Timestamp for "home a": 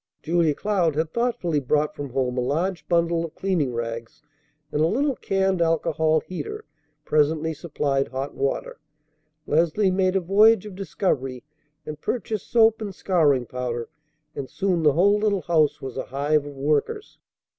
2.09-2.41